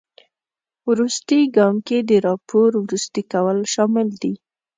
[0.89, 4.33] وروستي ګام کې د راپور وروستي کول شامل دي.